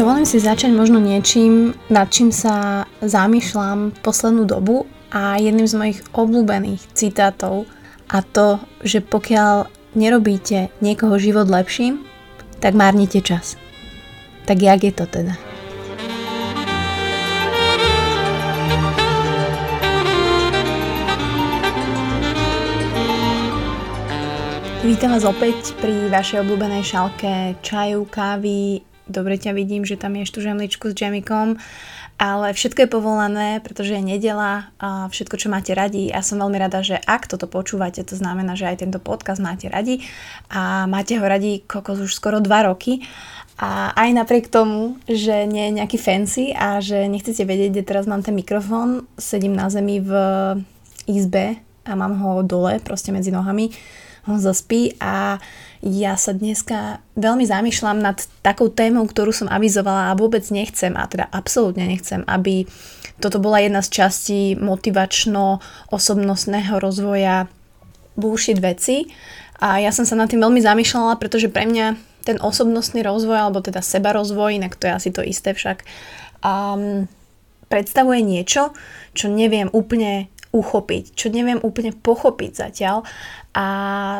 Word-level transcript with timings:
Dovolím 0.00 0.24
si 0.24 0.40
začať 0.40 0.72
možno 0.72 0.96
niečím, 0.96 1.76
nad 1.92 2.08
čím 2.08 2.32
sa 2.32 2.88
zamýšľam 3.04 3.92
poslednú 4.00 4.48
dobu 4.48 4.88
a 5.12 5.36
jedným 5.36 5.68
z 5.68 5.76
mojich 5.76 5.98
obľúbených 6.16 6.80
citátov 6.96 7.68
a 8.08 8.24
to, 8.24 8.64
že 8.80 9.04
pokiaľ 9.04 9.68
nerobíte 9.92 10.72
niekoho 10.80 11.20
život 11.20 11.52
lepším, 11.52 12.00
tak 12.64 12.72
márnite 12.72 13.20
čas. 13.20 13.60
Tak 14.48 14.64
jak 14.64 14.80
je 14.80 14.92
to 14.96 15.04
teda? 15.04 15.36
Vítam 24.80 25.12
vás 25.12 25.28
opäť 25.28 25.76
pri 25.76 26.08
vašej 26.08 26.40
obľúbenej 26.40 26.88
šalke 26.88 27.60
čaju, 27.60 28.08
kávy, 28.08 28.80
dobre 29.10 29.36
ťa 29.36 29.52
vidím, 29.52 29.82
že 29.84 29.98
tam 29.98 30.14
ješ 30.16 30.30
tú 30.30 30.40
žemličku 30.40 30.90
s 30.90 30.96
džemikom, 30.96 31.58
ale 32.20 32.52
všetko 32.52 32.84
je 32.84 32.92
povolané, 32.92 33.48
pretože 33.64 33.96
je 33.96 34.04
nedela 34.04 34.68
a 34.76 35.08
všetko, 35.08 35.36
čo 35.40 35.48
máte 35.48 35.72
radi. 35.72 36.12
Ja 36.12 36.20
som 36.20 36.38
veľmi 36.38 36.60
rada, 36.60 36.84
že 36.84 37.00
ak 37.00 37.26
toto 37.26 37.48
počúvate, 37.48 38.04
to 38.04 38.12
znamená, 38.12 38.54
že 38.54 38.68
aj 38.68 38.84
tento 38.84 39.00
podcast 39.00 39.40
máte 39.40 39.72
radi 39.72 40.04
a 40.52 40.84
máte 40.84 41.16
ho 41.16 41.24
radi 41.24 41.64
kokos 41.64 42.00
už 42.00 42.12
skoro 42.12 42.44
2 42.44 42.68
roky. 42.68 43.00
A 43.60 43.92
aj 43.92 44.16
napriek 44.16 44.48
tomu, 44.48 44.96
že 45.04 45.44
nie 45.44 45.68
je 45.68 45.76
nejaký 45.80 46.00
fancy 46.00 46.56
a 46.56 46.80
že 46.80 47.04
nechcete 47.08 47.44
vedieť, 47.44 47.76
kde 47.76 47.84
teraz 47.84 48.08
mám 48.08 48.24
ten 48.24 48.32
mikrofón, 48.32 49.04
sedím 49.20 49.52
na 49.52 49.68
zemi 49.68 50.00
v 50.00 50.12
izbe 51.04 51.60
a 51.84 51.92
mám 51.92 52.16
ho 52.24 52.40
dole, 52.40 52.80
proste 52.80 53.12
medzi 53.12 53.28
nohami, 53.28 53.68
on 54.28 54.40
zaspí 54.40 54.96
a 55.00 55.38
ja 55.80 56.16
sa 56.20 56.36
dneska 56.36 57.00
veľmi 57.16 57.48
zamýšľam 57.48 58.04
nad 58.04 58.20
takou 58.44 58.68
témou, 58.68 59.08
ktorú 59.08 59.32
som 59.32 59.48
avizovala 59.48 60.12
a 60.12 60.18
vôbec 60.18 60.44
nechcem, 60.52 60.92
a 60.92 61.08
teda 61.08 61.24
absolútne 61.32 61.88
nechcem, 61.88 62.20
aby 62.28 62.68
toto 63.20 63.40
bola 63.40 63.60
jedna 63.64 63.80
z 63.80 63.88
častí 63.88 64.56
motivačno-osobnostného 64.60 66.80
rozvoja 66.80 67.48
bullshit 68.16 68.60
veci. 68.60 69.06
A 69.60 69.80
ja 69.80 69.92
som 69.92 70.04
sa 70.08 70.16
nad 70.16 70.28
tým 70.28 70.40
veľmi 70.40 70.60
zamýšľala, 70.60 71.16
pretože 71.20 71.48
pre 71.52 71.66
mňa 71.68 71.96
ten 72.24 72.40
osobnostný 72.40 73.04
rozvoj, 73.04 73.48
alebo 73.48 73.64
teda 73.64 73.80
seba 73.80 74.12
rozvoj, 74.12 74.56
inak 74.56 74.76
to 74.76 74.88
je 74.88 74.92
asi 74.92 75.10
to 75.12 75.22
isté 75.24 75.56
však, 75.56 75.84
um, 76.44 77.08
predstavuje 77.68 78.20
niečo, 78.20 78.72
čo 79.16 79.32
neviem 79.32 79.72
úplne 79.72 80.28
uchopiť, 80.50 81.14
čo 81.14 81.30
neviem 81.30 81.62
úplne 81.62 81.94
pochopiť 81.94 82.52
zatiaľ 82.58 83.06
a 83.50 83.66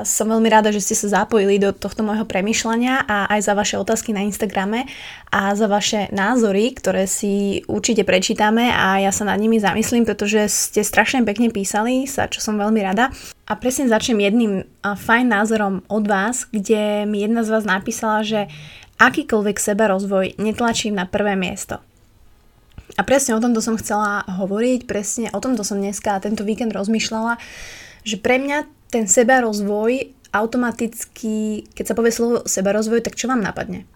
som 0.02 0.26
veľmi 0.26 0.50
rada, 0.50 0.74
že 0.74 0.82
ste 0.82 0.98
sa 0.98 1.22
zapojili 1.22 1.62
do 1.62 1.70
tohto 1.70 2.02
môjho 2.02 2.26
premyšľania 2.26 3.06
a 3.06 3.30
aj 3.30 3.40
za 3.46 3.54
vaše 3.54 3.76
otázky 3.78 4.10
na 4.10 4.26
Instagrame 4.26 4.90
a 5.30 5.54
za 5.54 5.70
vaše 5.70 6.10
názory, 6.10 6.74
ktoré 6.74 7.06
si 7.06 7.62
určite 7.70 8.02
prečítame 8.02 8.74
a 8.74 8.98
ja 8.98 9.14
sa 9.14 9.22
nad 9.22 9.38
nimi 9.38 9.62
zamyslím, 9.62 10.02
pretože 10.02 10.50
ste 10.50 10.82
strašne 10.82 11.22
pekne 11.22 11.50
písali, 11.54 12.10
sa 12.10 12.26
čo 12.26 12.42
som 12.42 12.58
veľmi 12.58 12.82
rada. 12.82 13.14
A 13.46 13.54
presne 13.54 13.90
začnem 13.90 14.18
jedným 14.18 14.52
fajn 14.82 15.26
názorom 15.26 15.74
od 15.86 16.04
vás, 16.10 16.50
kde 16.50 17.06
mi 17.06 17.22
jedna 17.22 17.46
z 17.46 17.54
vás 17.54 17.62
napísala, 17.66 18.26
že 18.26 18.50
akýkoľvek 18.98 19.56
seba 19.62 19.90
rozvoj 19.90 20.42
netlačím 20.42 20.98
na 20.98 21.06
prvé 21.06 21.38
miesto. 21.38 21.78
A 23.00 23.06
presne 23.08 23.32
o 23.32 23.40
tomto 23.40 23.64
som 23.64 23.80
chcela 23.80 24.28
hovoriť, 24.28 24.84
presne 24.84 25.32
o 25.32 25.40
tomto 25.40 25.64
som 25.64 25.80
dneska 25.80 26.20
tento 26.20 26.44
víkend 26.44 26.76
rozmýšľala, 26.76 27.40
že 28.04 28.20
pre 28.20 28.36
mňa 28.36 28.68
ten 28.92 29.08
seba 29.08 29.40
rozvoj 29.40 30.12
automaticky, 30.36 31.64
keď 31.72 31.84
sa 31.88 31.96
povie 31.96 32.12
slovo 32.12 32.44
seba 32.44 32.76
rozvoj, 32.76 33.00
tak 33.00 33.16
čo 33.16 33.32
vám 33.32 33.40
napadne? 33.40 33.88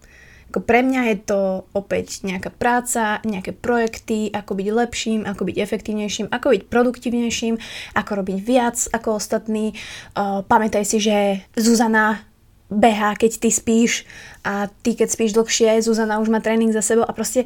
Ako 0.49 0.65
pre 0.65 0.81
mňa 0.81 1.01
je 1.13 1.17
to 1.21 1.39
opäť 1.77 2.25
nejaká 2.25 2.49
práca, 2.49 3.21
nejaké 3.21 3.53
projekty, 3.53 4.33
ako 4.33 4.57
byť 4.57 4.67
lepším, 4.73 5.21
ako 5.21 5.53
byť 5.53 5.57
efektívnejším, 5.61 6.27
ako 6.33 6.47
byť 6.57 6.61
produktívnejším, 6.65 7.55
ako 7.93 8.11
robiť 8.25 8.37
viac 8.41 8.89
ako 8.89 9.21
ostatní. 9.21 9.77
Uh, 10.17 10.41
pamätaj 10.49 10.81
si, 10.81 10.97
že 10.97 11.45
Zuzana 11.53 12.25
behá, 12.73 13.13
keď 13.13 13.37
ty 13.37 13.49
spíš 13.53 14.09
a 14.41 14.65
ty 14.81 14.97
keď 14.97 15.13
spíš 15.13 15.37
dlhšie, 15.37 15.85
Zuzana 15.85 16.17
už 16.17 16.33
má 16.33 16.41
tréning 16.41 16.73
za 16.73 16.81
sebou 16.81 17.05
a 17.05 17.13
proste 17.13 17.45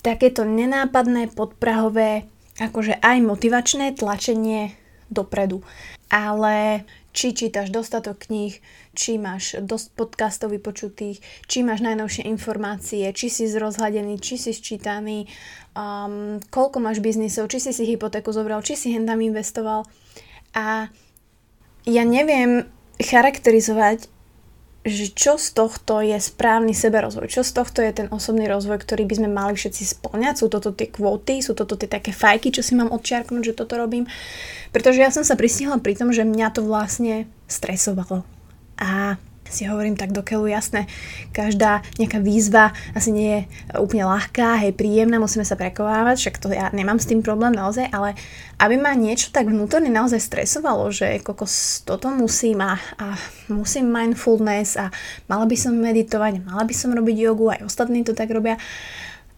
takéto 0.00 0.42
nenápadné, 0.44 1.32
podprahové, 1.32 2.28
akože 2.60 3.00
aj 3.00 3.18
motivačné 3.24 3.96
tlačenie 3.96 4.76
dopredu. 5.12 5.64
Ale 6.10 6.86
či 7.10 7.34
čítaš 7.34 7.74
dostatok 7.74 8.30
kníh, 8.30 8.54
či 8.94 9.18
máš 9.18 9.58
dosť 9.58 9.86
podcastov 9.98 10.54
vypočutých, 10.54 11.18
či 11.46 11.66
máš 11.66 11.82
najnovšie 11.82 12.26
informácie, 12.26 13.10
či 13.10 13.26
si 13.30 13.50
zrozhladený, 13.50 14.18
či 14.22 14.38
si 14.38 14.54
sčítaný, 14.54 15.26
um, 15.74 16.38
koľko 16.50 16.78
máš 16.78 17.02
biznisov, 17.02 17.50
či 17.50 17.58
si 17.58 17.74
si 17.74 17.86
hypotéku 17.86 18.30
zobral, 18.30 18.62
či 18.62 18.78
si 18.78 18.94
hendam 18.94 19.18
investoval. 19.18 19.86
A 20.54 20.90
ja 21.86 22.02
neviem 22.06 22.66
charakterizovať 23.02 24.06
že 24.80 25.12
čo 25.12 25.36
z 25.36 25.52
tohto 25.52 26.00
je 26.00 26.16
správny 26.16 26.72
seberozvoj, 26.72 27.28
čo 27.28 27.44
z 27.44 27.52
tohto 27.52 27.84
je 27.84 27.92
ten 27.92 28.08
osobný 28.08 28.48
rozvoj, 28.48 28.80
ktorý 28.80 29.04
by 29.04 29.14
sme 29.20 29.28
mali 29.28 29.52
všetci 29.52 29.82
splňať, 29.84 30.40
sú 30.40 30.46
toto 30.48 30.72
tie 30.72 30.88
kvóty, 30.88 31.44
sú 31.44 31.52
toto 31.52 31.76
tie 31.76 31.84
také 31.84 32.16
fajky, 32.16 32.48
čo 32.48 32.64
si 32.64 32.72
mám 32.72 32.88
odčiarknúť, 32.88 33.52
že 33.52 33.58
toto 33.60 33.76
robím, 33.76 34.08
pretože 34.72 35.04
ja 35.04 35.12
som 35.12 35.20
sa 35.20 35.36
pristihla 35.36 35.76
pri 35.84 36.00
tom, 36.00 36.16
že 36.16 36.24
mňa 36.24 36.48
to 36.56 36.64
vlastne 36.64 37.28
stresovalo. 37.44 38.24
A 38.80 39.20
si 39.50 39.66
hovorím 39.66 39.98
tak 39.98 40.14
do 40.14 40.22
keľu, 40.22 40.46
jasné, 40.46 40.86
každá 41.34 41.82
nejaká 41.98 42.22
výzva 42.22 42.70
asi 42.94 43.10
nie 43.10 43.28
je 43.28 43.40
úplne 43.76 44.06
ľahká, 44.06 44.62
hej, 44.62 44.72
príjemná, 44.72 45.18
musíme 45.18 45.42
sa 45.42 45.58
prekovávať, 45.58 46.16
však 46.16 46.36
to 46.38 46.54
ja 46.54 46.70
nemám 46.70 47.02
s 47.02 47.10
tým 47.10 47.20
problém 47.20 47.52
naozaj, 47.52 47.90
ale 47.90 48.14
aby 48.62 48.78
ma 48.78 48.94
niečo 48.94 49.34
tak 49.34 49.50
vnútorne 49.50 49.90
naozaj 49.90 50.22
stresovalo, 50.22 50.88
že 50.94 51.18
kokos 51.20 51.82
toto 51.82 52.08
musím 52.14 52.62
a, 52.62 52.78
a 52.96 53.18
musím 53.50 53.90
mindfulness 53.90 54.78
a 54.78 54.94
mala 55.26 55.44
by 55.50 55.56
som 55.58 55.74
meditovať, 55.74 56.46
mala 56.46 56.62
by 56.62 56.74
som 56.76 56.94
robiť 56.94 57.16
jogu, 57.18 57.50
aj 57.50 57.66
ostatní 57.66 58.06
to 58.06 58.14
tak 58.14 58.30
robia. 58.30 58.56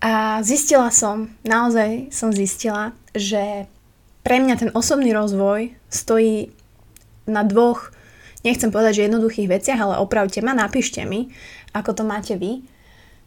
A 0.03 0.43
zistila 0.43 0.91
som, 0.91 1.31
naozaj 1.47 2.11
som 2.11 2.35
zistila, 2.35 2.91
že 3.15 3.71
pre 4.27 4.43
mňa 4.43 4.55
ten 4.59 4.71
osobný 4.75 5.15
rozvoj 5.15 5.75
stojí 5.87 6.51
na 7.31 7.47
dvoch 7.47 7.95
nechcem 8.43 8.71
povedať, 8.71 9.03
že 9.03 9.07
jednoduchých 9.11 9.49
veciach, 9.49 9.81
ale 9.81 9.95
opravte 10.03 10.39
ma, 10.43 10.55
napíšte 10.55 11.03
mi, 11.03 11.31
ako 11.75 11.91
to 11.97 12.03
máte 12.07 12.35
vy, 12.39 12.63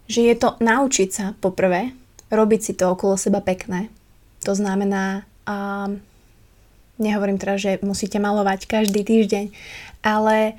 že 0.06 0.22
je 0.22 0.36
to 0.38 0.59
naučiť 0.62 1.09
sa 1.09 1.26
poprvé 1.42 1.96
robiť 2.30 2.62
si 2.62 2.74
to 2.74 2.90
okolo 2.90 3.18
seba 3.18 3.42
pekné. 3.42 3.90
To 4.46 4.53
znamená, 4.53 5.26
um, 5.46 6.02
nehovorím 6.98 7.38
teraz, 7.38 7.62
že 7.62 7.81
musíte 7.81 8.18
malovať 8.18 8.70
každý 8.70 9.06
týždeň, 9.06 9.53
ale 10.06 10.58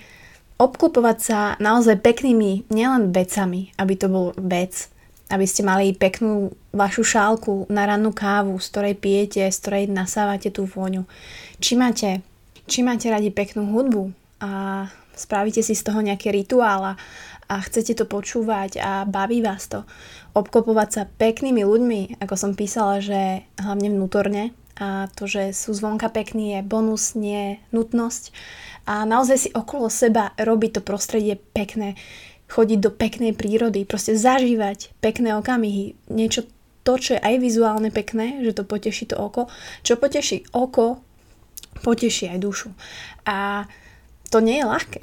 obklopovať 0.57 1.19
sa 1.21 1.39
naozaj 1.61 2.01
peknými 2.01 2.67
nielen 2.73 3.13
vecami, 3.13 3.77
aby 3.77 3.95
to 3.95 4.07
bol 4.09 4.27
vec, 4.41 4.89
aby 5.29 5.45
ste 5.45 5.67
mali 5.67 5.93
peknú 5.93 6.55
vašu 6.71 7.03
šálku 7.03 7.67
na 7.69 7.85
rannú 7.85 8.15
kávu, 8.15 8.57
z 8.63 8.67
ktorej 8.73 8.95
pijete, 8.97 9.43
z 9.51 9.57
ktorej 9.59 9.85
nasávate 9.91 10.55
tú 10.55 10.65
vôňu. 10.65 11.05
Či 11.59 11.75
máte, 11.75 12.23
či 12.71 12.87
máte 12.87 13.11
radi 13.11 13.35
peknú 13.35 13.69
hudbu, 13.75 14.26
a 14.41 14.87
spravíte 15.17 15.65
si 15.65 15.73
z 15.73 15.83
toho 15.87 16.05
nejaký 16.05 16.29
rituál 16.31 16.95
a, 16.95 16.95
chcete 17.47 17.95
to 17.95 18.11
počúvať 18.11 18.83
a 18.83 18.91
baví 19.07 19.39
vás 19.39 19.71
to. 19.71 19.87
Obklopovať 20.35 20.89
sa 20.91 21.03
peknými 21.07 21.63
ľuďmi, 21.63 22.19
ako 22.19 22.35
som 22.35 22.53
písala, 22.59 22.99
že 22.99 23.47
hlavne 23.63 23.95
vnútorne 23.95 24.51
a 24.77 25.09
to, 25.15 25.25
že 25.25 25.57
sú 25.57 25.73
zvonka 25.73 26.13
pekní 26.13 26.59
je 26.59 26.61
bonus, 26.67 27.17
nie 27.17 27.63
nutnosť 27.73 28.35
a 28.87 29.09
naozaj 29.09 29.39
si 29.39 29.51
okolo 29.51 29.89
seba 29.89 30.37
robiť 30.39 30.79
to 30.79 30.81
prostredie 30.85 31.41
pekné, 31.57 31.97
chodiť 32.47 32.79
do 32.79 32.91
peknej 32.95 33.35
prírody, 33.35 33.83
proste 33.83 34.15
zažívať 34.15 34.95
pekné 35.03 35.35
okamihy, 35.35 35.99
niečo 36.07 36.47
to, 36.87 36.95
čo 36.95 37.19
je 37.19 37.21
aj 37.21 37.35
vizuálne 37.43 37.91
pekné, 37.91 38.47
že 38.47 38.55
to 38.55 38.63
poteší 38.63 39.11
to 39.11 39.19
oko, 39.19 39.51
čo 39.83 39.99
poteší 39.99 40.47
oko, 40.55 41.03
poteší 41.83 42.31
aj 42.31 42.39
dušu. 42.39 42.71
A 43.27 43.67
to 44.31 44.39
nie 44.43 44.61
je 44.61 44.67
ľahké. 44.67 45.03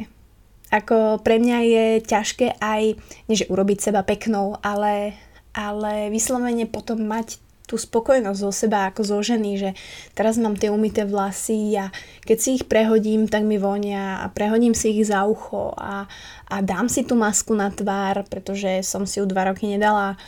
Ako 0.74 1.22
pre 1.22 1.38
mňa 1.38 1.58
je 1.70 1.86
ťažké 2.02 2.58
aj, 2.58 2.98
nie 3.30 3.36
že 3.38 3.46
urobiť 3.46 3.78
seba 3.78 4.02
peknou, 4.02 4.58
ale, 4.66 5.14
ale 5.54 6.10
vyslovene 6.10 6.66
potom 6.66 7.06
mať 7.06 7.38
tú 7.64 7.80
spokojnosť 7.80 8.40
zo 8.44 8.52
seba 8.52 8.92
ako 8.92 9.02
zo 9.08 9.20
ženy, 9.24 9.56
že 9.56 9.70
teraz 10.12 10.36
mám 10.36 10.60
tie 10.60 10.68
umité 10.68 11.08
vlasy 11.08 11.80
a 11.80 11.90
keď 12.28 12.38
si 12.38 12.50
ich 12.60 12.68
prehodím, 12.68 13.32
tak 13.32 13.48
mi 13.48 13.56
vonia 13.56 14.20
a 14.20 14.28
prehodím 14.28 14.76
si 14.76 14.94
ich 14.94 15.08
za 15.08 15.24
ucho 15.24 15.72
a, 15.80 16.06
a 16.52 16.56
dám 16.60 16.92
si 16.92 17.08
tú 17.08 17.16
masku 17.16 17.56
na 17.56 17.72
tvár, 17.72 18.28
pretože 18.28 18.84
som 18.84 19.08
si 19.08 19.24
ju 19.24 19.26
dva 19.26 19.50
roky 19.50 19.72
nedala 19.72 20.20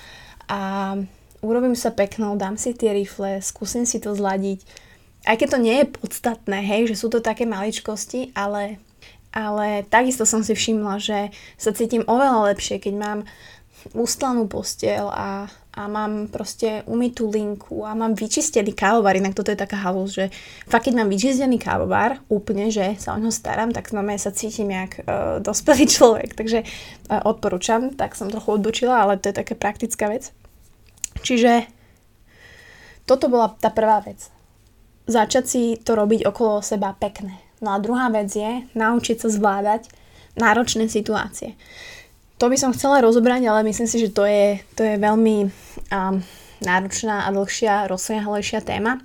a 0.47 0.95
urobím 1.43 1.75
sa 1.75 1.91
peknou, 1.91 2.39
dám 2.39 2.55
si 2.55 2.71
tie 2.71 2.95
rifle, 2.95 3.43
skúsim 3.43 3.83
si 3.83 3.99
to 3.99 4.15
zladiť. 4.15 4.63
Aj 5.25 5.35
keď 5.35 5.57
to 5.57 5.59
nie 5.59 5.75
je 5.81 5.89
podstatné, 5.89 6.61
hej, 6.61 6.93
že 6.93 7.01
sú 7.01 7.09
to 7.09 7.19
také 7.19 7.49
maličkosti, 7.49 8.31
ale 8.37 8.77
ale 9.35 9.83
takisto 9.91 10.23
som 10.23 10.39
si 10.47 10.55
všimla, 10.55 10.95
že 10.95 11.27
sa 11.59 11.75
cítim 11.75 12.07
oveľa 12.07 12.55
lepšie, 12.55 12.79
keď 12.79 12.93
mám 12.95 13.19
ustlanú 13.93 14.47
postiel 14.47 15.11
a, 15.11 15.45
a 15.75 15.81
mám 15.85 16.31
proste 16.31 16.81
umytú 16.89 17.29
linku 17.29 17.85
a 17.85 17.93
mám 17.93 18.17
vyčistený 18.17 18.73
kávovar, 18.73 19.13
inak 19.13 19.37
toto 19.37 19.53
je 19.53 19.59
taká 19.59 19.77
halus, 19.77 20.17
že 20.17 20.31
fakt 20.65 20.89
keď 20.89 21.03
mám 21.03 21.11
vyčistený 21.11 21.61
kávovar 21.61 22.17
úplne, 22.31 22.71
že 22.73 22.97
sa 22.97 23.13
o 23.13 23.21
ňo 23.21 23.29
starám, 23.29 23.75
tak 23.75 23.91
znamená 23.91 24.17
sa 24.17 24.33
cítim 24.33 24.71
jak 24.71 25.03
uh, 25.03 25.37
dospelý 25.43 25.85
človek, 25.99 26.33
takže 26.33 26.63
uh, 26.65 27.21
odporúčam, 27.27 27.93
tak 27.93 28.17
som 28.17 28.31
trochu 28.31 28.57
odbočila, 28.57 29.05
ale 29.05 29.21
to 29.21 29.29
je 29.29 29.37
taká 29.37 29.53
praktická 29.53 30.09
vec. 30.09 30.31
Čiže 31.21 31.69
toto 33.05 33.29
bola 33.29 33.53
tá 33.53 33.69
prvá 33.69 34.01
vec. 34.01 34.33
Začať 35.05 35.45
si 35.45 35.63
to 35.77 35.93
robiť 35.93 36.25
okolo 36.25 36.65
seba 36.65 36.97
pekné. 36.97 37.37
No 37.61 37.77
a 37.77 37.81
druhá 37.81 38.09
vec 38.09 38.33
je 38.33 38.65
naučiť 38.73 39.21
sa 39.21 39.29
zvládať 39.29 39.87
náročné 40.35 40.89
situácie. 40.91 41.55
To 42.41 42.51
by 42.51 42.57
som 42.59 42.75
chcela 42.75 42.99
rozobrať, 42.99 43.47
ale 43.47 43.63
myslím 43.63 43.87
si, 43.87 43.97
že 44.01 44.11
to 44.11 44.27
je, 44.27 44.59
to 44.75 44.83
je 44.83 44.99
veľmi 44.99 45.47
um, 45.47 46.19
náročná 46.59 47.23
a 47.23 47.31
dlhšia, 47.31 47.87
rozsiahlejšia 47.87 48.59
téma, 48.59 48.99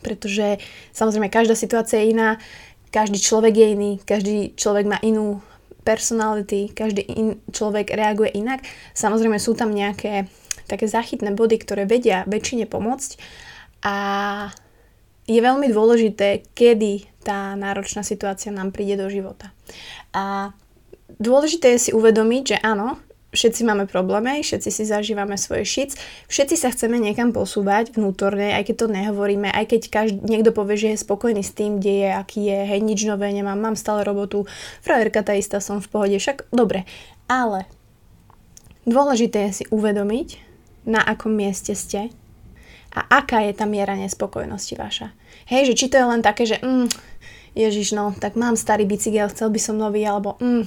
pretože 0.00 0.56
samozrejme 0.96 1.28
každá 1.28 1.52
situácia 1.52 2.00
je 2.00 2.16
iná, 2.16 2.40
každý 2.88 3.20
človek 3.20 3.54
je 3.60 3.66
iný, 3.76 3.92
každý 4.00 4.56
človek 4.56 4.88
má 4.88 4.96
inú 5.04 5.44
personality, 5.84 6.72
každý 6.72 7.04
in, 7.06 7.28
človek 7.52 7.92
reaguje 7.92 8.32
inak. 8.34 8.64
Samozrejme 8.96 9.36
sú 9.36 9.52
tam 9.52 9.70
nejaké 9.70 10.26
také 10.66 10.90
zachytné 10.90 11.30
body, 11.36 11.62
ktoré 11.62 11.84
vedia 11.86 12.26
väčšine 12.26 12.66
pomôcť 12.66 13.10
a 13.86 13.96
je 15.26 15.40
veľmi 15.42 15.66
dôležité, 15.70 16.46
kedy 16.54 17.10
tá 17.26 17.58
náročná 17.58 18.06
situácia 18.06 18.54
nám 18.54 18.70
príde 18.70 18.94
do 18.94 19.10
života. 19.10 19.50
A 20.14 20.54
dôležité 21.18 21.74
je 21.74 21.90
si 21.90 21.90
uvedomiť, 21.90 22.42
že 22.54 22.56
áno, 22.62 23.02
všetci 23.34 23.66
máme 23.66 23.84
problémy, 23.90 24.40
všetci 24.40 24.70
si 24.70 24.82
zažívame 24.86 25.34
svoje 25.34 25.66
šic, 25.66 25.90
všetci 26.30 26.56
sa 26.56 26.70
chceme 26.70 26.96
niekam 26.96 27.34
posúvať 27.34 27.92
vnútorne, 27.92 28.54
aj 28.54 28.70
keď 28.70 28.76
to 28.80 28.86
nehovoríme, 28.88 29.50
aj 29.50 29.64
keď 29.66 29.80
každý, 29.90 30.18
niekto 30.24 30.54
povie, 30.54 30.78
že 30.78 30.88
je 30.94 31.04
spokojný 31.04 31.42
s 31.42 31.52
tým, 31.52 31.82
kde 31.82 32.06
je, 32.06 32.10
aký 32.14 32.40
je, 32.46 32.58
hej, 32.64 32.80
nič 32.80 33.04
nové 33.04 33.28
nemám, 33.34 33.58
mám 33.58 33.76
stále 33.76 34.06
robotu, 34.06 34.48
frajerka 34.80 35.26
tá 35.26 35.34
istá, 35.36 35.58
som 35.58 35.82
v 35.82 35.90
pohode, 35.90 36.16
však 36.16 36.48
dobre. 36.54 36.88
Ale 37.26 37.66
dôležité 38.88 39.50
je 39.50 39.62
si 39.62 39.64
uvedomiť, 39.68 40.46
na 40.86 41.02
akom 41.02 41.34
mieste 41.34 41.74
ste 41.74 42.14
a 42.96 43.00
aká 43.20 43.44
je 43.44 43.52
tá 43.52 43.68
miera 43.68 43.92
nespokojnosti 43.92 44.72
vaša. 44.72 45.12
Hej, 45.52 45.72
že 45.72 45.74
či 45.76 45.86
to 45.92 46.00
je 46.00 46.06
len 46.08 46.24
také, 46.24 46.48
že 46.48 46.56
mm, 46.64 46.88
Ježiš, 47.52 47.92
no, 47.92 48.16
tak 48.16 48.36
mám 48.40 48.56
starý 48.56 48.88
bicykel, 48.88 49.28
chcel 49.28 49.52
by 49.52 49.60
som 49.60 49.76
nový, 49.76 50.04
alebo 50.08 50.40
mm, 50.40 50.64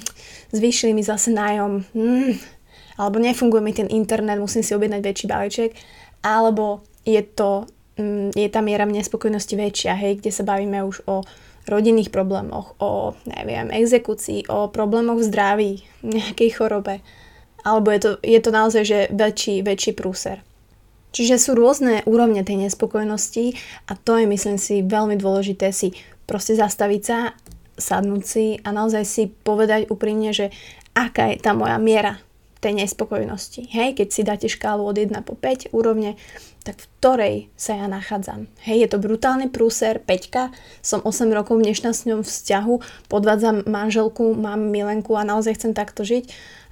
zvýšili 0.53 0.93
mi 0.93 1.01
zase 1.01 1.33
nájom, 1.33 1.85
mm, 1.93 2.31
alebo 3.01 3.17
nefunguje 3.17 3.61
mi 3.61 3.73
ten 3.73 3.89
internet, 3.89 4.37
musím 4.37 4.61
si 4.61 4.73
objednať 4.77 5.01
väčší 5.01 5.25
balíček, 5.25 5.71
alebo 6.21 6.85
je 7.05 7.21
to, 7.25 7.65
mm, 7.97 8.37
je 8.37 8.47
tá 8.49 8.61
miera 8.61 8.85
nespokojnosti 8.85 9.53
väčšia, 9.57 9.97
hej, 9.97 10.21
kde 10.21 10.31
sa 10.33 10.45
bavíme 10.45 10.85
už 10.85 11.05
o 11.09 11.25
rodinných 11.69 12.09
problémoch, 12.09 12.73
o, 12.81 13.13
neviem, 13.29 13.69
exekúcii, 13.69 14.49
o 14.49 14.73
problémoch 14.73 15.21
v 15.21 15.27
zdraví, 15.29 15.73
nejakej 16.01 16.49
chorobe, 16.57 17.05
alebo 17.61 17.93
je 17.93 17.99
to, 18.01 18.11
je 18.25 18.39
to 18.41 18.49
naozaj, 18.49 18.83
že 18.85 18.99
väčší, 19.13 19.61
väčší 19.61 19.93
prúser. 19.93 20.41
Čiže 21.09 21.41
sú 21.41 21.51
rôzne 21.57 22.05
úrovne 22.05 22.45
tej 22.45 22.69
nespokojnosti 22.69 23.57
a 23.89 23.97
to 23.97 24.21
je, 24.21 24.25
myslím 24.29 24.61
si, 24.61 24.85
veľmi 24.85 25.17
dôležité 25.17 25.73
si 25.73 25.97
proste 26.29 26.53
zastaviť 26.53 27.01
sa, 27.01 27.33
sadnúť 27.79 28.23
si 28.23 28.45
a 28.61 28.69
naozaj 28.69 29.03
si 29.07 29.23
povedať 29.31 29.89
úprimne, 29.89 30.29
že 30.29 30.53
aká 30.93 31.33
je 31.33 31.41
tá 31.41 31.57
moja 31.57 31.81
miera 31.81 32.21
tej 32.59 32.75
nespokojnosti. 32.75 33.71
Hej, 33.71 33.95
keď 33.95 34.07
si 34.11 34.21
dáte 34.27 34.47
škálu 34.51 34.83
od 34.83 34.99
1 34.99 35.15
po 35.23 35.33
5 35.33 35.71
úrovne, 35.71 36.19
tak 36.67 36.75
v 36.75 36.85
ktorej 36.99 37.35
sa 37.55 37.79
ja 37.79 37.87
nachádzam. 37.87 38.51
Hej, 38.67 38.83
je 38.83 38.89
to 38.91 38.99
brutálny 38.99 39.47
prúser, 39.47 40.03
5, 40.03 40.83
som 40.83 40.99
8 40.99 41.31
rokov 41.31 41.55
v 41.55 41.71
nešťastnom 41.71 42.27
vzťahu, 42.27 43.07
podvádzam 43.07 43.63
manželku, 43.63 44.35
mám 44.35 44.59
milenku 44.59 45.15
a 45.15 45.23
naozaj 45.23 45.55
chcem 45.55 45.71
takto 45.71 46.03
žiť, 46.03 46.27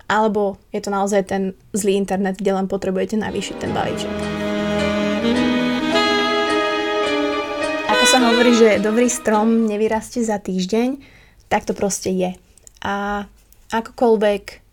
alebo 0.07 0.59
je 0.71 0.79
to 0.81 0.89
naozaj 0.89 1.27
ten 1.27 1.53
zlý 1.75 1.99
internet, 1.99 2.39
kde 2.39 2.51
len 2.55 2.67
potrebujete 2.71 3.19
navýšiť 3.19 3.55
ten 3.59 3.71
balíček. 3.75 4.37
sa 8.07 8.23
hovorí, 8.23 8.55
že 8.55 8.79
dobrý 8.79 9.11
strom 9.11 9.67
nevyrastie 9.67 10.23
za 10.23 10.39
týždeň, 10.39 10.95
tak 11.51 11.67
to 11.67 11.75
proste 11.75 12.07
je. 12.07 12.31
A 12.79 13.27
akokoľvek 13.67 14.63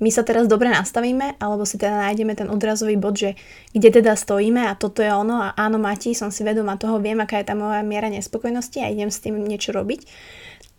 my 0.00 0.08
sa 0.08 0.24
teraz 0.24 0.48
dobre 0.48 0.72
nastavíme, 0.72 1.36
alebo 1.36 1.68
si 1.68 1.76
teda 1.76 2.00
nájdeme 2.00 2.32
ten 2.32 2.48
odrazový 2.48 2.96
bod, 2.96 3.20
že 3.20 3.36
kde 3.76 4.00
teda 4.00 4.16
stojíme 4.16 4.64
a 4.64 4.72
toto 4.72 5.04
je 5.04 5.12
ono 5.12 5.36
a 5.36 5.52
áno 5.52 5.76
Mati, 5.76 6.16
som 6.16 6.32
si 6.32 6.40
vedomá 6.40 6.80
toho, 6.80 6.96
viem, 6.96 7.20
aká 7.20 7.44
je 7.44 7.52
tá 7.52 7.52
moja 7.52 7.84
miera 7.84 8.08
nespokojnosti 8.08 8.80
a 8.80 8.88
idem 8.88 9.12
s 9.12 9.20
tým 9.20 9.36
niečo 9.36 9.76
robiť, 9.76 10.08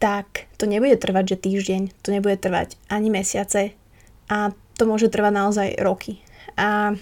tak 0.01 0.49
to 0.57 0.65
nebude 0.65 0.97
trvať, 0.97 1.37
že 1.37 1.41
týždeň, 1.45 1.81
to 2.01 2.09
nebude 2.09 2.41
trvať 2.41 2.73
ani 2.89 3.13
mesiace 3.13 3.77
a 4.25 4.49
to 4.73 4.83
môže 4.89 5.13
trvať 5.13 5.33
naozaj 5.37 5.69
roky. 5.77 6.25
A, 6.57 6.97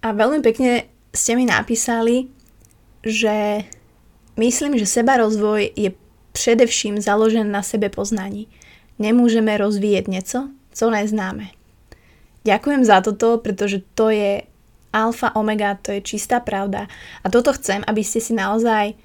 a 0.00 0.08
veľmi 0.16 0.40
pekne 0.40 0.88
ste 1.12 1.36
mi 1.36 1.44
napísali, 1.44 2.32
že 3.04 3.68
Myslím, 4.36 4.80
že 4.80 4.88
seba 4.88 5.20
rozvoj 5.20 5.76
je 5.76 5.92
především 6.32 7.00
založen 7.00 7.52
na 7.52 7.60
sebe 7.60 7.92
poznaní. 7.92 8.48
Nemôžeme 8.96 9.52
rozvíjať 9.60 10.04
niečo, 10.08 10.40
co 10.72 10.84
neznáme. 10.88 11.52
Ďakujem 12.48 12.82
za 12.84 13.04
toto, 13.04 13.36
pretože 13.44 13.84
to 13.92 14.08
je 14.08 14.48
alfa, 14.92 15.36
omega, 15.36 15.76
to 15.76 15.92
je 15.92 16.00
čistá 16.00 16.40
pravda. 16.40 16.88
A 17.20 17.26
toto 17.28 17.52
chcem, 17.52 17.84
aby 17.84 18.00
ste 18.00 18.24
si 18.24 18.32
naozaj 18.32 18.96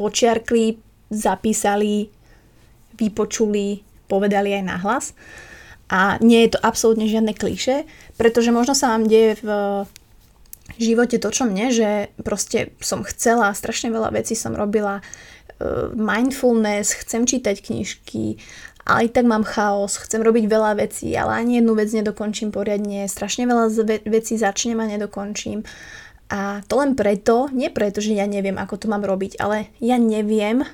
počiarkli, 0.00 0.80
zapísali, 1.12 2.08
vypočuli, 2.98 3.82
povedali 4.06 4.54
aj 4.54 4.64
nahlas. 4.64 5.06
A 5.92 6.16
nie 6.24 6.46
je 6.48 6.56
to 6.56 6.62
absolútne 6.64 7.04
žiadne 7.04 7.36
kliše, 7.36 7.84
pretože 8.16 8.48
možno 8.48 8.72
sa 8.72 8.96
vám 8.96 9.04
deje 9.04 9.36
v 9.44 9.48
živote 10.80 11.20
to, 11.20 11.28
čo 11.28 11.44
mne, 11.44 11.70
že 11.70 12.08
proste 12.24 12.72
som 12.80 13.04
chcela, 13.04 13.52
strašne 13.52 13.92
veľa 13.92 14.16
vecí 14.16 14.32
som 14.32 14.56
robila, 14.56 15.04
uh, 15.04 15.92
mindfulness, 15.92 16.96
chcem 17.04 17.28
čítať 17.28 17.60
knižky, 17.60 18.40
ale 18.84 19.08
aj 19.08 19.16
tak 19.16 19.24
mám 19.24 19.48
chaos, 19.48 19.96
chcem 19.96 20.20
robiť 20.20 20.44
veľa 20.44 20.76
vecí, 20.76 21.12
ale 21.16 21.40
ani 21.40 21.60
jednu 21.60 21.72
vec 21.72 21.88
nedokončím 21.92 22.52
poriadne, 22.52 23.08
strašne 23.08 23.48
veľa 23.48 23.72
vecí 24.04 24.36
začnem 24.36 24.76
a 24.80 24.88
nedokončím. 24.88 25.64
A 26.28 26.60
to 26.68 26.80
len 26.80 26.96
preto, 26.96 27.48
nie 27.52 27.72
preto, 27.72 28.00
že 28.00 28.16
ja 28.16 28.28
neviem, 28.28 28.56
ako 28.56 28.84
to 28.84 28.86
mám 28.88 29.04
robiť, 29.04 29.40
ale 29.40 29.72
ja 29.80 29.96
neviem, 29.96 30.64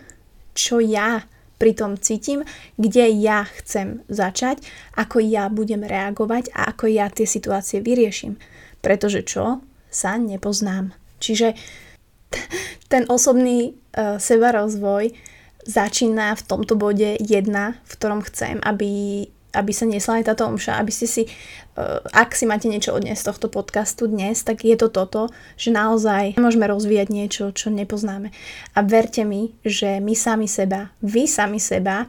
čo 0.54 0.82
ja 0.82 1.22
pri 1.60 1.76
tom 1.76 2.00
cítim, 2.00 2.48
kde 2.80 3.12
ja 3.20 3.44
chcem 3.60 4.00
začať, 4.08 4.64
ako 4.96 5.20
ja 5.20 5.52
budem 5.52 5.84
reagovať 5.84 6.56
a 6.56 6.72
ako 6.72 6.88
ja 6.88 7.12
tie 7.12 7.28
situácie 7.28 7.84
vyrieším. 7.84 8.40
Pretože 8.80 9.20
čo? 9.28 9.60
sa 9.90 10.14
nepoznám. 10.16 10.94
Čiže 11.18 11.58
t- 12.30 12.46
ten 12.86 13.04
osobný 13.10 13.74
uh, 13.74 14.22
sebarozvoj 14.22 15.12
začína 15.66 16.38
v 16.38 16.42
tomto 16.46 16.78
bode 16.78 17.18
jedna, 17.20 17.76
v 17.84 17.92
ktorom 17.98 18.22
chcem, 18.24 18.62
aby, 18.62 19.26
aby 19.54 19.72
sa 19.74 19.86
nesla 19.86 20.22
aj 20.22 20.32
táto 20.32 20.46
omša, 20.46 20.78
aby 20.78 20.92
ste 20.94 21.06
si, 21.06 21.22
uh, 21.26 22.02
ak 22.14 22.34
si 22.34 22.46
máte 22.46 22.70
niečo 22.70 22.94
odniesť 22.94 23.20
z 23.22 23.28
tohto 23.34 23.46
podcastu 23.50 24.06
dnes, 24.06 24.42
tak 24.42 24.62
je 24.62 24.76
to 24.78 24.90
toto, 24.90 25.30
že 25.58 25.74
naozaj 25.74 26.38
môžeme 26.38 26.66
rozvíjať 26.70 27.08
niečo, 27.10 27.44
čo 27.50 27.70
nepoznáme. 27.70 28.30
A 28.74 28.78
verte 28.86 29.26
mi, 29.26 29.54
že 29.66 29.98
my 29.98 30.14
sami 30.14 30.46
seba, 30.46 30.94
vy 31.02 31.26
sami 31.26 31.58
seba 31.58 32.06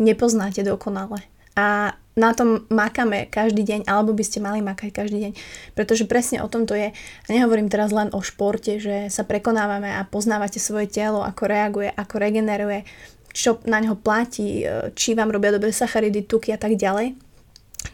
nepoznáte 0.00 0.64
dokonale. 0.64 1.28
A 1.58 1.92
na 2.18 2.34
tom 2.34 2.66
makáme 2.68 3.30
každý 3.30 3.62
deň, 3.62 3.80
alebo 3.86 4.12
by 4.12 4.24
ste 4.26 4.44
mali 4.44 4.60
makať 4.60 4.90
každý 4.92 5.18
deň. 5.24 5.32
Pretože 5.72 6.04
presne 6.04 6.42
o 6.42 6.50
tom 6.50 6.66
to 6.66 6.74
je. 6.74 6.92
A 6.92 7.28
nehovorím 7.30 7.72
teraz 7.72 7.94
len 7.94 8.12
o 8.12 8.20
športe, 8.20 8.82
že 8.82 9.08
sa 9.08 9.22
prekonávame 9.22 9.94
a 9.94 10.04
poznávate 10.04 10.58
svoje 10.58 10.90
telo, 10.90 11.22
ako 11.22 11.42
reaguje, 11.46 11.88
ako 11.94 12.14
regeneruje, 12.20 12.84
čo 13.30 13.62
na 13.66 13.78
neho 13.80 13.96
platí, 13.96 14.62
e, 14.62 14.94
či 14.94 15.14
vám 15.14 15.30
robia 15.30 15.54
dobre 15.54 15.70
sacharidy, 15.70 16.26
tuky 16.26 16.54
a 16.54 16.58
tak 16.60 16.74
ďalej. 16.76 17.14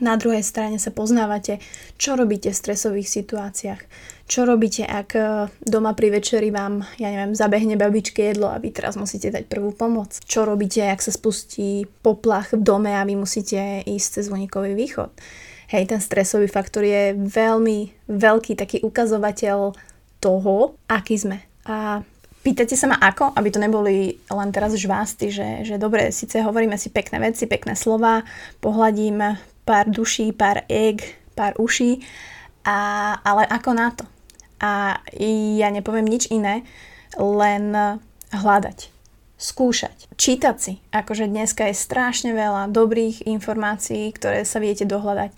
Na 0.02 0.18
druhej 0.18 0.42
strane 0.42 0.82
sa 0.82 0.90
poznávate, 0.90 1.62
čo 1.94 2.18
robíte 2.18 2.50
v 2.50 2.58
stresových 2.58 3.06
situáciách 3.06 3.80
čo 4.26 4.42
robíte, 4.42 4.82
ak 4.82 5.10
e, 5.14 5.22
doma 5.62 5.94
pri 5.94 6.18
večeri 6.18 6.50
vám, 6.50 6.82
ja 6.98 7.14
neviem, 7.14 7.30
zabehne 7.30 7.78
babičke 7.78 8.34
jedlo 8.34 8.50
a 8.50 8.58
vy 8.58 8.74
teraz 8.74 8.98
musíte 8.98 9.30
dať 9.30 9.46
prvú 9.46 9.70
pomoc? 9.70 10.18
Čo 10.26 10.42
robíte, 10.42 10.82
ak 10.82 10.98
sa 10.98 11.14
spustí 11.14 11.86
poplach 12.02 12.50
v 12.50 12.62
dome 12.62 12.90
a 12.90 13.06
vy 13.06 13.14
musíte 13.14 13.86
ísť 13.86 14.08
cez 14.18 14.26
voníkový 14.26 14.74
východ? 14.74 15.14
Hej, 15.70 15.94
ten 15.94 16.02
stresový 16.02 16.50
faktor 16.50 16.82
je 16.82 17.14
veľmi 17.14 18.10
veľký 18.10 18.58
taký 18.58 18.82
ukazovateľ 18.82 19.74
toho, 20.18 20.74
aký 20.90 21.14
sme. 21.22 21.38
A 21.66 22.02
pýtate 22.46 22.78
sa 22.78 22.86
ma 22.86 23.02
ako, 23.02 23.34
aby 23.34 23.50
to 23.50 23.58
neboli 23.58 24.22
len 24.30 24.50
teraz 24.54 24.78
žvásty, 24.78 25.34
že, 25.34 25.66
že 25.66 25.82
dobre, 25.82 26.14
síce 26.14 26.38
hovoríme 26.38 26.78
si 26.78 26.94
pekné 26.94 27.18
veci, 27.18 27.50
pekné 27.50 27.74
slova, 27.74 28.22
pohľadím 28.62 29.34
pár 29.66 29.90
duší, 29.90 30.30
pár 30.30 30.62
egg, 30.70 31.02
pár 31.34 31.58
uší, 31.58 32.06
a, 32.62 32.78
ale 33.18 33.42
ako 33.50 33.70
na 33.74 33.90
to? 33.90 34.06
A 34.62 35.02
ja 35.58 35.74
nepoviem 35.74 36.06
nič 36.06 36.30
iné, 36.30 36.62
len 37.18 37.74
hľadať, 38.30 38.78
skúšať, 39.34 40.06
čítať 40.14 40.56
si. 40.56 40.72
Akože 40.94 41.26
dneska 41.26 41.66
je 41.66 41.74
strašne 41.74 42.30
veľa 42.30 42.70
dobrých 42.70 43.26
informácií, 43.26 44.14
ktoré 44.14 44.46
sa 44.46 44.62
viete 44.62 44.86
dohľadať. 44.86 45.34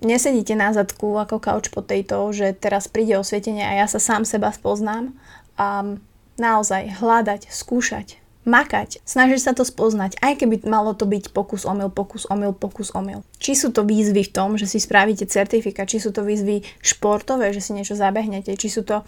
Nesedíte 0.00 0.56
na 0.56 0.72
zadku 0.72 1.12
ako 1.12 1.44
couch 1.44 1.68
potato, 1.68 2.32
že 2.32 2.56
teraz 2.56 2.88
príde 2.88 3.20
osvietenie 3.20 3.60
a 3.60 3.84
ja 3.84 3.86
sa 3.90 4.00
sám 4.00 4.24
seba 4.24 4.48
spoznám. 4.48 5.12
A 5.60 6.00
naozaj 6.40 6.96
hľadať, 7.04 7.52
skúšať, 7.52 8.16
makať, 8.48 9.04
snažiť 9.04 9.40
sa 9.44 9.52
to 9.52 9.68
spoznať, 9.68 10.16
aj 10.24 10.40
keby 10.40 10.64
malo 10.64 10.96
to 10.96 11.04
byť 11.04 11.36
pokus 11.36 11.68
omyl, 11.68 11.92
pokus 11.92 12.24
omyl, 12.32 12.56
pokus 12.56 12.88
omyl. 12.96 13.20
Či 13.36 13.52
sú 13.52 13.68
to 13.68 13.84
výzvy 13.84 14.24
v 14.24 14.32
tom, 14.32 14.56
že 14.56 14.64
si 14.64 14.80
spravíte 14.80 15.28
certifikát, 15.28 15.84
či 15.84 16.00
sú 16.00 16.16
to 16.16 16.24
výzvy 16.24 16.64
športové, 16.80 17.52
že 17.52 17.60
si 17.60 17.76
niečo 17.76 17.92
zabehnete, 17.92 18.56
či 18.56 18.72
sú 18.72 18.88
to 18.88 19.04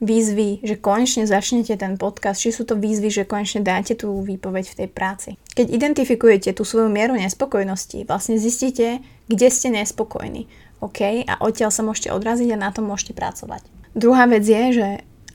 výzvy, 0.00 0.64
že 0.64 0.80
konečne 0.80 1.28
začnete 1.28 1.76
ten 1.76 2.00
podcast, 2.00 2.40
či 2.40 2.52
sú 2.52 2.64
to 2.64 2.76
výzvy, 2.76 3.12
že 3.12 3.28
konečne 3.28 3.60
dáte 3.60 3.92
tú 3.96 4.20
výpoveď 4.24 4.64
v 4.72 4.78
tej 4.84 4.88
práci. 4.88 5.30
Keď 5.56 5.66
identifikujete 5.68 6.56
tú 6.56 6.64
svoju 6.64 6.88
mieru 6.88 7.16
nespokojnosti, 7.16 8.08
vlastne 8.08 8.40
zistíte, 8.40 9.04
kde 9.28 9.48
ste 9.52 9.68
nespokojní. 9.72 10.48
OK? 10.80 11.28
A 11.28 11.44
odtiaľ 11.44 11.68
sa 11.68 11.84
môžete 11.84 12.12
odraziť 12.16 12.56
a 12.56 12.62
na 12.64 12.72
tom 12.72 12.88
môžete 12.88 13.12
pracovať. 13.12 13.60
Druhá 13.92 14.24
vec 14.24 14.48
je, 14.48 14.64
že 14.72 14.88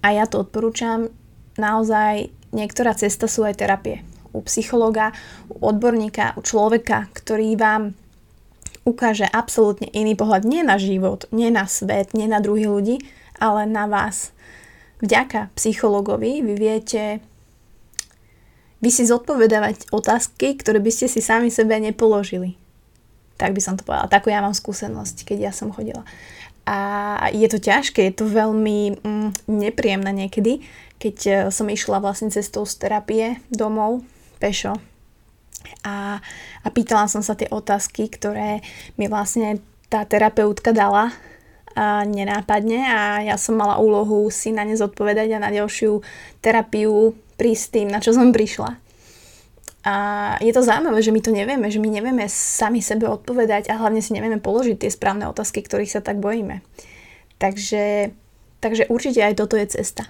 a 0.06 0.14
ja 0.14 0.30
to 0.30 0.46
odporúčam, 0.46 1.10
naozaj 1.58 2.30
niektorá 2.54 2.94
cesta 2.94 3.26
sú 3.26 3.42
aj 3.42 3.58
terapie. 3.58 4.06
U 4.38 4.46
psychologa, 4.46 5.10
u 5.50 5.66
odborníka, 5.66 6.38
u 6.38 6.46
človeka, 6.46 7.10
ktorý 7.18 7.58
vám 7.58 7.98
ukáže 8.86 9.26
absolútne 9.26 9.90
iný 9.90 10.14
pohľad 10.14 10.46
nie 10.46 10.62
na 10.62 10.78
život, 10.78 11.26
nie 11.34 11.50
na 11.50 11.66
svet, 11.66 12.14
nie 12.14 12.30
na 12.30 12.38
druhých 12.38 12.70
ľudí, 12.70 12.96
ale 13.42 13.66
na 13.66 13.90
vás. 13.90 14.30
Vďaka 15.02 15.50
psychologovi 15.58 16.46
vy 16.46 16.54
viete 16.54 17.04
vy 18.86 18.94
si 18.94 19.10
zodpovedávať 19.10 19.90
otázky, 19.90 20.54
ktoré 20.62 20.78
by 20.78 20.92
ste 20.94 21.10
si 21.10 21.18
sami 21.18 21.50
sebe 21.50 21.74
nepoložili. 21.82 22.54
Tak 23.42 23.58
by 23.58 23.62
som 23.64 23.74
to 23.74 23.82
povedala. 23.82 24.14
Takú 24.14 24.30
ja 24.30 24.46
mám 24.46 24.54
skúsenosť, 24.54 25.26
keď 25.26 25.50
ja 25.50 25.52
som 25.52 25.74
chodila. 25.74 26.06
A 26.65 27.29
je 27.29 27.45
to 27.45 27.62
ťažké, 27.62 28.10
je 28.10 28.15
to 28.17 28.25
veľmi 28.25 28.98
mm, 28.98 29.29
nepríjemné 29.45 30.25
niekedy, 30.25 30.65
keď 30.98 31.15
e, 31.25 31.31
som 31.53 31.69
išla 31.69 32.01
vlastne 32.01 32.34
cestou 32.34 32.65
z 32.65 32.81
terapie 32.81 33.38
domov, 33.53 34.01
pešo. 34.41 34.74
A, 35.86 36.17
a 36.65 36.67
pýtala 36.74 37.05
som 37.05 37.22
sa 37.22 37.38
tie 37.38 37.45
otázky, 37.50 38.10
ktoré 38.10 38.65
mi 38.98 39.05
vlastne 39.05 39.62
tá 39.93 40.10
terapeutka 40.10 40.74
dala 40.74 41.13
a 41.75 42.07
nenápadne 42.07 42.81
a 42.88 43.00
ja 43.22 43.36
som 43.36 43.60
mala 43.60 43.77
úlohu 43.77 44.31
si 44.31 44.55
na 44.55 44.63
ne 44.63 44.74
zodpovedať 44.74 45.36
a 45.36 45.43
na 45.43 45.51
ďalšiu 45.51 46.01
terapiu 46.39 47.13
prísť 47.36 47.65
tým, 47.77 47.88
na 47.91 48.00
čo 48.00 48.15
som 48.15 48.31
prišla. 48.31 48.85
A 49.86 49.94
je 50.42 50.50
to 50.50 50.65
zaujímavé, 50.65 50.98
že 51.06 51.13
my 51.13 51.22
to 51.22 51.30
nevieme, 51.30 51.68
že 51.70 51.77
my 51.77 51.89
nevieme 51.94 52.25
sami 52.25 52.82
sebe 52.82 53.06
odpovedať 53.06 53.70
a 53.70 53.77
hlavne 53.77 54.01
si 54.01 54.18
nevieme 54.18 54.42
položiť 54.42 54.82
tie 54.82 54.89
správne 54.89 55.30
otázky, 55.30 55.62
ktorých 55.62 55.94
sa 55.94 56.01
tak 56.01 56.18
bojíme. 56.18 56.65
Takže, 57.38 58.10
takže 58.65 58.89
určite 58.89 59.22
aj 59.22 59.38
toto 59.38 59.56
je 59.62 59.70
cesta 59.70 60.10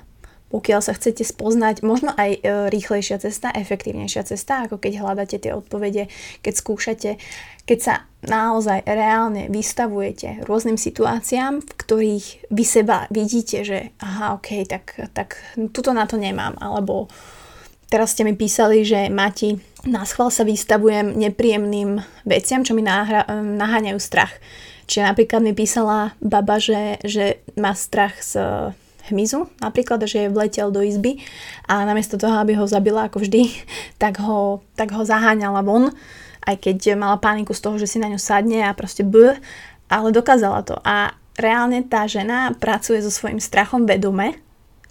pokiaľ 0.55 0.79
sa 0.79 0.96
chcete 0.96 1.25
spoznať, 1.25 1.84
možno 1.84 2.13
aj 2.15 2.32
e, 2.32 2.39
rýchlejšia 2.72 3.20
cesta, 3.20 3.51
efektívnejšia 3.51 4.24
cesta, 4.24 4.63
ako 4.63 4.79
keď 4.79 5.03
hľadáte 5.03 5.38
tie 5.41 5.51
odpovede, 5.51 6.08
keď 6.46 6.53
skúšate, 6.53 7.12
keď 7.65 7.79
sa 7.82 7.94
naozaj 8.24 8.86
reálne 8.88 9.51
vystavujete 9.51 10.48
rôznym 10.48 10.77
situáciám, 10.77 11.60
v 11.60 11.72
ktorých 11.75 12.27
vy 12.53 12.63
seba 12.63 13.10
vidíte, 13.12 13.65
že 13.65 13.91
aha, 14.00 14.39
ok, 14.39 14.50
tak, 14.70 14.86
tak 15.12 15.41
tuto 15.74 15.91
na 15.91 16.08
to 16.08 16.15
nemám, 16.15 16.55
alebo 16.62 17.10
teraz 17.89 18.13
ste 18.13 18.25
mi 18.25 18.34
písali, 18.34 18.86
že 18.86 19.08
Mati, 19.10 19.58
na 19.86 20.01
schvál 20.04 20.34
sa 20.34 20.42
vystavujem 20.42 21.13
nepríjemným 21.13 22.01
veciam, 22.25 22.65
čo 22.65 22.74
mi 22.74 22.82
nahra, 22.82 23.25
naháňajú 23.30 24.00
strach. 24.01 24.34
Čiže 24.86 25.06
napríklad 25.06 25.42
mi 25.42 25.54
písala 25.54 26.13
baba, 26.22 26.62
že, 26.62 27.01
že 27.01 27.42
má 27.58 27.74
strach 27.74 28.18
z 28.22 28.38
hmyzu, 29.10 29.50
napríklad, 29.62 30.01
že 30.10 30.25
je 30.25 30.34
vletel 30.34 30.74
do 30.74 30.82
izby 30.82 31.22
a 31.70 31.86
namiesto 31.86 32.18
toho, 32.18 32.42
aby 32.42 32.58
ho 32.58 32.65
zabila 32.65 33.06
ako 33.06 33.22
vždy, 33.22 33.54
tak 34.01 34.22
ho, 34.22 34.65
tak 34.74 34.94
ho 34.94 35.06
zaháňala 35.06 35.62
von, 35.62 35.94
aj 36.46 36.56
keď 36.62 36.98
mala 36.98 37.18
paniku 37.18 37.54
z 37.54 37.62
toho, 37.62 37.75
že 37.82 37.89
si 37.89 37.98
na 38.01 38.10
ňu 38.10 38.22
sadne 38.22 38.65
a 38.65 38.77
proste 38.77 39.01
b, 39.01 39.38
ale 39.89 40.08
dokázala 40.13 40.62
to. 40.65 40.77
A 40.86 41.13
reálne 41.38 41.82
tá 41.86 42.06
žena 42.06 42.54
pracuje 42.58 43.01
so 43.01 43.10
svojím 43.10 43.42
strachom 43.42 43.86
vedome, 43.89 44.38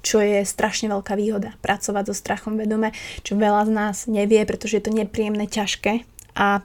čo 0.04 0.20
je 0.20 0.44
strašne 0.44 0.92
veľká 0.92 1.16
výhoda. 1.16 1.56
Pracovať 1.64 2.12
so 2.12 2.14
strachom 2.14 2.60
vedome, 2.60 2.92
čo 3.24 3.40
veľa 3.40 3.64
z 3.64 3.72
nás 3.72 3.96
nevie, 4.04 4.44
pretože 4.44 4.76
je 4.76 4.84
to 4.84 4.92
nepríjemné, 4.92 5.48
ťažké 5.48 6.04
a 6.36 6.60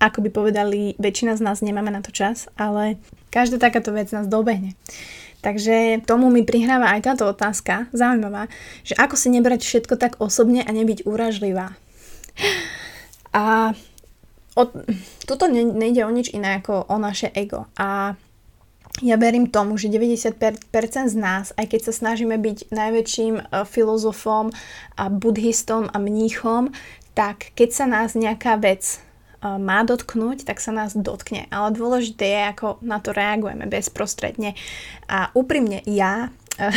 ako 0.00 0.24
by 0.24 0.30
povedali, 0.32 0.96
väčšina 0.96 1.36
z 1.36 1.44
nás 1.44 1.60
nemáme 1.60 1.92
na 1.92 2.00
to 2.00 2.08
čas, 2.08 2.48
ale 2.56 2.96
každá 3.28 3.60
takáto 3.60 3.92
vec 3.92 4.08
nás 4.10 4.24
dobehne. 4.26 4.72
Takže 5.44 6.04
tomu 6.04 6.28
mi 6.32 6.44
prihráva 6.44 6.92
aj 6.96 7.12
táto 7.12 7.24
otázka, 7.28 7.88
zaujímavá, 7.92 8.48
že 8.84 8.96
ako 8.96 9.16
si 9.16 9.28
nebrať 9.32 9.60
všetko 9.60 9.94
tak 9.96 10.16
osobne 10.20 10.64
a 10.64 10.70
nebyť 10.72 11.04
úražlivá. 11.04 11.76
A 13.32 13.72
o, 14.56 14.62
tuto 15.24 15.44
nejde 15.52 16.04
o 16.04 16.12
nič 16.12 16.32
iné 16.32 16.60
ako 16.60 16.88
o 16.88 16.96
naše 17.00 17.32
ego. 17.32 17.68
A 17.76 18.16
ja 18.98 19.14
verím 19.14 19.46
tomu, 19.46 19.78
že 19.78 19.86
90% 19.86 20.34
z 21.08 21.16
nás, 21.16 21.54
aj 21.54 21.66
keď 21.70 21.80
sa 21.88 21.92
snažíme 21.94 22.34
byť 22.34 22.74
najväčším 22.74 23.34
e, 23.38 23.42
filozofom 23.64 24.50
a 24.98 25.04
buddhistom 25.06 25.86
a 25.86 25.96
mníchom, 26.02 26.74
tak 27.14 27.54
keď 27.54 27.68
sa 27.70 27.86
nás 27.86 28.18
nejaká 28.18 28.58
vec 28.58 28.98
má 29.40 29.80
dotknúť, 29.88 30.44
tak 30.44 30.60
sa 30.60 30.68
nás 30.68 30.92
dotkne. 30.92 31.48
Ale 31.48 31.72
dôležité 31.72 32.24
je, 32.28 32.40
ako 32.52 32.66
na 32.84 33.00
to 33.00 33.16
reagujeme 33.16 33.64
bezprostredne. 33.64 34.52
A 35.08 35.32
úprimne 35.32 35.80
ja 35.88 36.28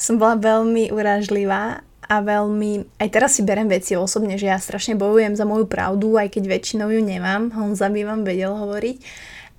som 0.00 0.16
bola 0.16 0.40
veľmi 0.40 0.88
urážlivá 0.88 1.84
a 2.08 2.24
veľmi, 2.24 2.88
aj 2.96 3.08
teraz 3.12 3.36
si 3.36 3.44
berem 3.44 3.68
veci 3.68 3.92
osobne, 3.92 4.40
že 4.40 4.48
ja 4.48 4.56
strašne 4.56 4.96
bojujem 4.96 5.36
za 5.36 5.44
moju 5.44 5.68
pravdu, 5.68 6.16
aj 6.16 6.32
keď 6.32 6.56
väčšinou 6.56 6.88
ju 6.88 7.04
nemám, 7.04 7.52
Honza 7.52 7.92
by 7.92 8.00
vám 8.00 8.24
vedel 8.24 8.56
hovoriť, 8.56 8.96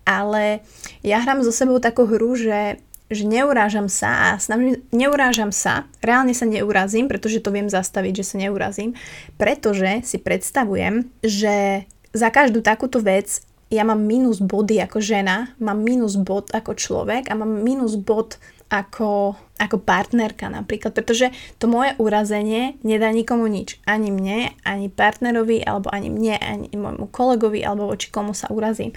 ale 0.07 0.63
ja 1.03 1.23
hrám 1.23 1.43
so 1.43 1.51
sebou 1.51 1.79
takú 1.79 2.07
hru, 2.07 2.35
že 2.35 2.79
že 3.09 3.25
neurážam 3.25 3.89
sa 3.89 4.37
a 4.37 4.37
snažím, 4.37 4.85
neurážam 4.93 5.49
sa, 5.49 5.89
reálne 5.97 6.37
sa 6.37 6.45
neurazím, 6.45 7.09
pretože 7.09 7.41
to 7.41 7.49
viem 7.49 7.65
zastaviť, 7.65 8.21
že 8.21 8.27
sa 8.27 8.35
neurazím, 8.37 8.93
pretože 9.33 10.05
si 10.05 10.21
predstavujem, 10.21 11.09
že 11.25 11.89
za 12.13 12.29
každú 12.29 12.61
takúto 12.61 13.01
vec 13.01 13.41
ja 13.73 13.85
mám 13.85 14.01
minus 14.01 14.41
body 14.41 14.81
ako 14.81 15.01
žena, 15.01 15.53
mám 15.61 15.81
minus 15.81 16.17
bod 16.17 16.53
ako 16.53 16.73
človek 16.77 17.29
a 17.29 17.37
mám 17.37 17.65
minus 17.65 17.97
bod 17.97 18.37
ako, 18.69 19.33
ako 19.57 19.77
partnerka 19.81 20.45
napríklad, 20.49 20.93
pretože 20.93 21.33
to 21.57 21.65
moje 21.65 21.97
urazenie 21.97 22.77
nedá 22.85 23.09
nikomu 23.09 23.49
nič. 23.49 23.81
Ani 23.89 24.13
mne, 24.13 24.53
ani 24.61 24.89
partnerovi, 24.93 25.65
alebo 25.65 25.89
ani 25.89 26.13
mne, 26.13 26.37
ani 26.37 26.67
môjmu 26.77 27.09
kolegovi, 27.09 27.65
alebo 27.65 27.89
voči 27.89 28.13
komu 28.13 28.37
sa 28.37 28.49
urazím. 28.53 28.93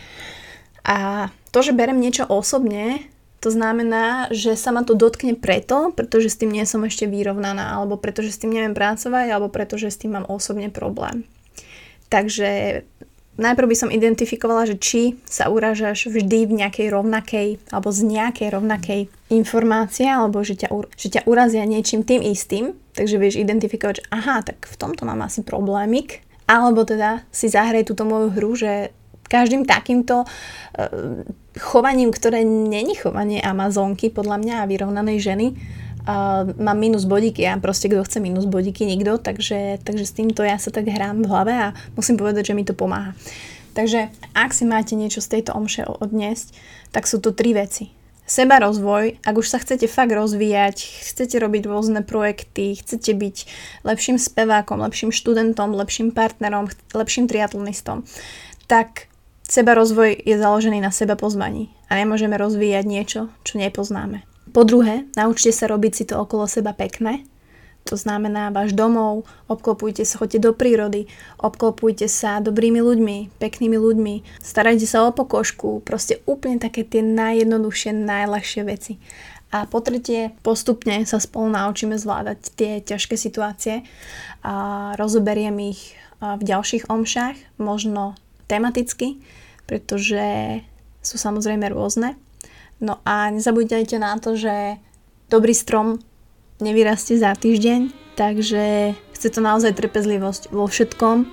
A 0.82 1.30
to, 1.54 1.58
že 1.62 1.76
berem 1.76 2.02
niečo 2.02 2.26
osobne, 2.26 3.06
to 3.42 3.50
znamená, 3.50 4.30
že 4.30 4.54
sa 4.54 4.70
ma 4.70 4.86
to 4.86 4.94
dotkne 4.94 5.34
preto, 5.34 5.90
pretože 5.90 6.30
s 6.30 6.38
tým 6.38 6.54
nie 6.54 6.62
som 6.62 6.86
ešte 6.86 7.10
vyrovnaná, 7.10 7.74
alebo 7.74 7.98
pretože 7.98 8.30
s 8.34 8.38
tým 8.38 8.54
neviem 8.54 8.74
pracovať, 8.74 9.26
alebo 9.34 9.50
pretože 9.50 9.90
s 9.90 9.98
tým 9.98 10.14
mám 10.14 10.30
osobne 10.30 10.70
problém. 10.70 11.26
Takže 12.06 12.82
najprv 13.40 13.66
by 13.66 13.76
som 13.76 13.90
identifikovala, 13.90 14.68
že 14.70 14.76
či 14.78 15.02
sa 15.26 15.48
urážaš 15.48 16.06
vždy 16.12 16.46
v 16.46 16.56
nejakej 16.62 16.88
rovnakej 16.92 17.48
alebo 17.72 17.88
z 17.90 18.00
nejakej 18.04 18.48
rovnakej 18.52 19.00
informácie, 19.32 20.06
alebo 20.06 20.44
že 20.44 20.62
ťa, 20.62 20.68
že 20.94 21.08
ťa 21.18 21.26
urazia 21.26 21.64
niečím 21.64 22.04
tým 22.04 22.20
istým, 22.20 22.76
takže 22.92 23.16
vieš 23.16 23.40
identifikovať, 23.40 23.94
že 24.04 24.08
aha, 24.12 24.44
tak 24.44 24.68
v 24.68 24.76
tomto 24.76 25.08
mám 25.08 25.24
asi 25.24 25.40
problémik, 25.40 26.20
alebo 26.44 26.84
teda 26.84 27.24
si 27.32 27.48
zahraj 27.48 27.88
túto 27.88 28.04
moju 28.04 28.28
hru, 28.36 28.52
že 28.54 28.92
každým 29.32 29.64
takýmto 29.64 30.28
uh, 30.28 31.24
chovaním, 31.56 32.12
ktoré 32.12 32.44
není 32.44 32.92
chovanie 32.92 33.40
Amazonky, 33.40 34.12
podľa 34.12 34.36
mňa 34.44 34.54
a 34.60 34.68
vyrovnanej 34.68 35.16
ženy, 35.24 35.46
uh, 35.56 36.44
mám 36.60 36.76
minus 36.76 37.08
bodíky 37.08 37.48
a 37.48 37.56
proste 37.56 37.88
kto 37.88 38.04
chce 38.04 38.20
minus 38.20 38.44
bodíky, 38.44 38.84
nikto, 38.84 39.16
takže, 39.16 39.80
takže 39.80 40.04
s 40.04 40.12
týmto 40.12 40.44
ja 40.44 40.60
sa 40.60 40.68
tak 40.68 40.84
hrám 40.84 41.24
v 41.24 41.30
hlave 41.32 41.54
a 41.56 41.68
musím 41.96 42.20
povedať, 42.20 42.52
že 42.52 42.56
mi 42.60 42.68
to 42.68 42.76
pomáha. 42.76 43.16
Takže 43.72 44.12
ak 44.36 44.52
si 44.52 44.68
máte 44.68 44.92
niečo 44.92 45.24
z 45.24 45.40
tejto 45.40 45.56
omše 45.56 45.88
odniesť, 45.88 46.52
tak 46.92 47.08
sú 47.08 47.24
to 47.24 47.32
tri 47.32 47.56
veci. 47.56 47.88
Seba 48.22 48.62
rozvoj, 48.62 49.18
ak 49.26 49.34
už 49.34 49.46
sa 49.50 49.58
chcete 49.58 49.90
fakt 49.90 50.14
rozvíjať, 50.14 50.76
chcete 50.78 51.36
robiť 51.42 51.66
rôzne 51.66 52.00
projekty, 52.06 52.78
chcete 52.78 53.12
byť 53.12 53.36
lepším 53.82 54.16
spevákom, 54.16 54.78
lepším 54.78 55.10
študentom, 55.10 55.74
lepším 55.74 56.14
partnerom, 56.14 56.70
lepším 56.94 57.26
triatlonistom, 57.26 58.06
tak 58.70 59.11
Seba 59.52 59.76
rozvoj 59.76 60.16
je 60.24 60.32
založený 60.40 60.80
na 60.80 60.88
seba 60.88 61.12
poznaní 61.12 61.68
a 61.92 62.00
nemôžeme 62.00 62.40
rozvíjať 62.40 62.88
niečo, 62.88 63.20
čo 63.44 63.60
nepoznáme. 63.60 64.24
Po 64.48 64.64
druhé, 64.64 65.04
naučte 65.12 65.52
sa 65.52 65.68
robiť 65.68 65.92
si 65.92 66.04
to 66.08 66.16
okolo 66.16 66.48
seba 66.48 66.72
pekné. 66.72 67.28
To 67.84 67.92
znamená 67.92 68.48
váš 68.48 68.72
domov, 68.72 69.28
obklopujte 69.52 70.08
sa, 70.08 70.16
choďte 70.16 70.40
do 70.40 70.56
prírody, 70.56 71.04
obklopujte 71.36 72.08
sa 72.08 72.40
dobrými 72.40 72.80
ľuďmi, 72.80 73.36
peknými 73.36 73.76
ľuďmi, 73.76 74.40
starajte 74.40 74.88
sa 74.88 75.04
o 75.04 75.12
pokožku, 75.12 75.84
proste 75.84 76.24
úplne 76.24 76.56
také 76.56 76.80
tie 76.80 77.04
najjednoduchšie, 77.04 77.92
najľahšie 77.92 78.64
veci. 78.64 78.96
A 79.52 79.68
po 79.68 79.84
tretie, 79.84 80.32
postupne 80.40 81.04
sa 81.04 81.20
spolu 81.20 81.52
naučíme 81.52 82.00
zvládať 82.00 82.56
tie 82.56 82.80
ťažké 82.80 83.20
situácie 83.20 83.84
a 84.40 84.96
rozoberiem 84.96 85.60
ich 85.60 85.92
v 86.24 86.40
ďalších 86.40 86.88
omšách, 86.88 87.60
možno 87.60 88.16
tematicky, 88.52 89.16
pretože 89.64 90.20
sú 91.00 91.16
samozrejme 91.16 91.72
rôzne. 91.72 92.20
No 92.84 93.00
a 93.08 93.32
nezabudajte 93.32 93.96
na 93.96 94.20
to, 94.20 94.36
že 94.36 94.76
dobrý 95.32 95.56
strom 95.56 96.04
nevyrastie 96.60 97.16
za 97.16 97.32
týždeň, 97.32 98.12
takže 98.20 98.92
chce 99.16 99.28
to 99.32 99.40
naozaj 99.40 99.72
trpezlivosť 99.72 100.52
vo 100.52 100.68
všetkom 100.68 101.24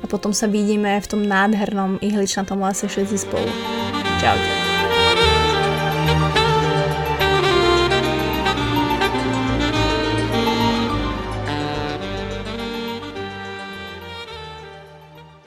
a 0.00 0.04
potom 0.04 0.36
sa 0.36 0.44
vidíme 0.44 1.00
v 1.00 1.06
tom 1.08 1.24
nádhernom 1.24 2.02
ihličnatom 2.04 2.60
lese 2.60 2.84
všetci 2.84 3.16
spolu. 3.16 3.48
Čaute. 4.20 4.59